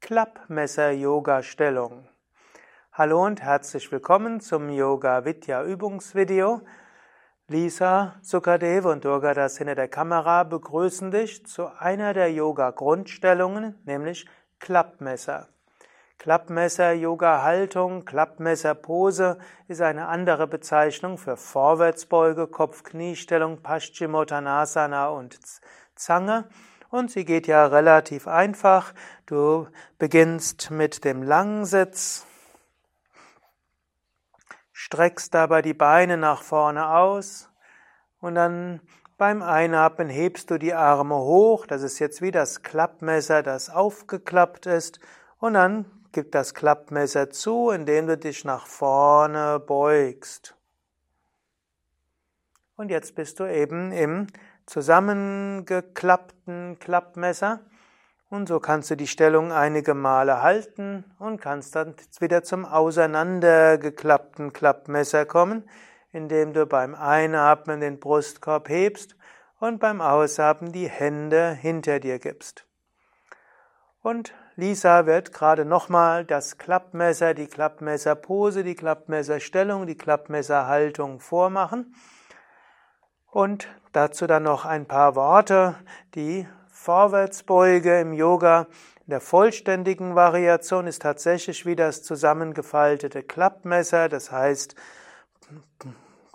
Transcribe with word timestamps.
Klappmesser-Yoga-Stellung. 0.00 2.08
Hallo 2.92 3.24
und 3.24 3.42
herzlich 3.42 3.92
willkommen 3.92 4.40
zum 4.40 4.70
Yoga 4.70 5.26
Vidya 5.26 5.62
Übungsvideo. 5.62 6.62
Lisa, 7.48 8.16
Sukadev 8.22 8.86
und 8.86 9.04
Durga, 9.04 9.34
das 9.34 9.58
hinter 9.58 9.74
der 9.74 9.88
Kamera, 9.88 10.44
begrüßen 10.44 11.10
dich 11.10 11.46
zu 11.46 11.66
einer 11.78 12.14
der 12.14 12.32
Yoga-Grundstellungen, 12.32 13.78
nämlich 13.84 14.26
Klappmesser. 14.58 15.48
Klappmesser-Yoga-Haltung, 16.18 18.04
Klappmesser-Pose 18.04 19.38
ist 19.68 19.82
eine 19.82 20.08
andere 20.08 20.46
Bezeichnung 20.46 21.18
für 21.18 21.36
Vorwärtsbeuge, 21.36 22.46
Kopf-Kniestellung, 22.46 23.62
Paschimottanasana 23.62 25.10
und 25.10 25.38
Zange. 25.94 26.48
Und 26.90 27.10
sie 27.10 27.24
geht 27.24 27.46
ja 27.46 27.66
relativ 27.66 28.26
einfach. 28.26 28.92
Du 29.26 29.68
beginnst 29.98 30.70
mit 30.70 31.04
dem 31.04 31.22
Langsitz, 31.22 32.26
streckst 34.72 35.32
dabei 35.32 35.62
die 35.62 35.74
Beine 35.74 36.16
nach 36.16 36.42
vorne 36.42 36.90
aus 36.90 37.48
und 38.20 38.34
dann 38.34 38.80
beim 39.18 39.42
Einatmen 39.42 40.08
hebst 40.08 40.50
du 40.50 40.58
die 40.58 40.72
Arme 40.72 41.16
hoch. 41.16 41.66
Das 41.66 41.82
ist 41.82 41.98
jetzt 41.98 42.22
wie 42.22 42.30
das 42.30 42.62
Klappmesser, 42.62 43.42
das 43.42 43.68
aufgeklappt 43.68 44.64
ist. 44.64 44.98
Und 45.38 45.54
dann 45.54 45.84
gib 46.12 46.32
das 46.32 46.54
Klappmesser 46.54 47.28
zu, 47.28 47.68
indem 47.68 48.06
du 48.06 48.16
dich 48.16 48.44
nach 48.46 48.66
vorne 48.66 49.60
beugst. 49.60 50.56
Und 52.80 52.90
jetzt 52.90 53.14
bist 53.14 53.38
du 53.40 53.44
eben 53.44 53.92
im 53.92 54.28
zusammengeklappten 54.64 56.78
Klappmesser. 56.78 57.60
Und 58.30 58.48
so 58.48 58.58
kannst 58.58 58.90
du 58.90 58.96
die 58.96 59.06
Stellung 59.06 59.52
einige 59.52 59.92
Male 59.92 60.40
halten 60.40 61.04
und 61.18 61.42
kannst 61.42 61.76
dann 61.76 61.94
wieder 62.20 62.42
zum 62.42 62.64
auseinandergeklappten 62.64 64.54
Klappmesser 64.54 65.26
kommen, 65.26 65.68
indem 66.10 66.54
du 66.54 66.64
beim 66.64 66.94
Einatmen 66.94 67.82
den 67.82 68.00
Brustkorb 68.00 68.70
hebst 68.70 69.14
und 69.58 69.78
beim 69.78 70.00
Ausatmen 70.00 70.72
die 70.72 70.88
Hände 70.88 71.52
hinter 71.52 72.00
dir 72.00 72.18
gibst. 72.18 72.64
Und 74.00 74.32
Lisa 74.56 75.04
wird 75.04 75.34
gerade 75.34 75.66
nochmal 75.66 76.24
das 76.24 76.56
Klappmesser, 76.56 77.34
die 77.34 77.46
Klappmesserpose, 77.46 78.64
die 78.64 78.74
Klappmesserstellung, 78.74 79.86
die 79.86 79.98
Klappmesserhaltung 79.98 81.20
vormachen. 81.20 81.94
Und 83.30 83.68
dazu 83.92 84.26
dann 84.26 84.42
noch 84.42 84.64
ein 84.64 84.86
paar 84.86 85.14
Worte. 85.14 85.76
Die 86.14 86.46
Vorwärtsbeuge 86.68 88.00
im 88.00 88.12
Yoga 88.12 88.66
in 89.06 89.10
der 89.10 89.20
vollständigen 89.20 90.14
Variation 90.14 90.86
ist 90.86 91.02
tatsächlich 91.02 91.66
wie 91.66 91.76
das 91.76 92.02
zusammengefaltete 92.02 93.22
Klappmesser. 93.22 94.08
Das 94.08 94.32
heißt, 94.32 94.74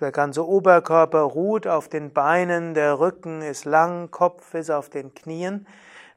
der 0.00 0.12
ganze 0.12 0.46
Oberkörper 0.46 1.20
ruht 1.20 1.66
auf 1.66 1.88
den 1.88 2.12
Beinen, 2.12 2.74
der 2.74 2.98
Rücken 2.98 3.42
ist 3.42 3.64
lang, 3.64 4.10
Kopf 4.10 4.54
ist 4.54 4.70
auf 4.70 4.90
den 4.90 5.14
Knien. 5.14 5.66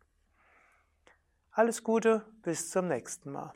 Alles 1.51 1.83
Gute, 1.83 2.23
bis 2.43 2.71
zum 2.71 2.87
nächsten 2.89 3.33
Mal. 3.33 3.53